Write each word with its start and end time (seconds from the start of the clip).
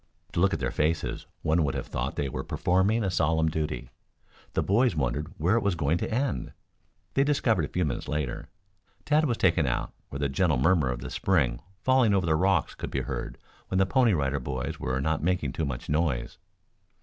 To 0.31 0.39
look 0.39 0.51
at 0.51 0.59
their 0.59 0.71
faces 0.71 1.27
one 1.43 1.63
would 1.63 1.75
have 1.75 1.85
thought 1.85 2.15
they 2.15 2.27
were 2.27 2.43
performing 2.43 3.03
a 3.03 3.11
solemn 3.11 3.49
duty. 3.49 3.91
The 4.53 4.63
boys 4.63 4.95
wondered 4.95 5.31
where 5.37 5.55
it 5.55 5.61
was 5.61 5.75
going 5.75 5.99
to 5.99 6.09
end. 6.11 6.53
They 7.13 7.23
discovered 7.23 7.65
a 7.65 7.67
few 7.67 7.85
minutes 7.85 8.07
later. 8.07 8.49
Tad 9.05 9.25
was 9.25 9.37
taken 9.37 9.67
out 9.67 9.93
where 10.09 10.17
the 10.17 10.27
gentle 10.27 10.57
murmur 10.57 10.89
of 10.89 11.01
the 11.01 11.11
Spring 11.11 11.61
falling 11.83 12.15
over 12.15 12.25
the 12.25 12.35
rocks 12.35 12.73
could 12.73 12.89
be 12.89 13.01
heard 13.01 13.37
when 13.67 13.77
the 13.77 13.85
Pony 13.85 14.13
Rider 14.13 14.39
Boys 14.39 14.79
were 14.79 14.99
not 14.99 15.21
making 15.21 15.53
too 15.53 15.65
much 15.65 15.87
noise. 15.87 16.39